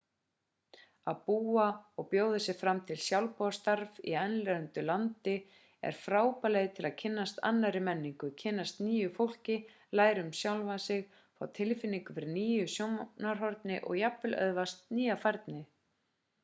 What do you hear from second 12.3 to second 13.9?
nýju sjónarhorni